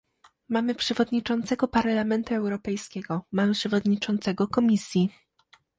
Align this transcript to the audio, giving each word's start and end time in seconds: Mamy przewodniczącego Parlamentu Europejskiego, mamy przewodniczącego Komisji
Mamy 0.49 0.75
przewodniczącego 0.75 1.67
Parlamentu 1.67 2.33
Europejskiego, 2.35 3.21
mamy 3.31 3.53
przewodniczącego 3.53 4.47
Komisji 4.47 5.09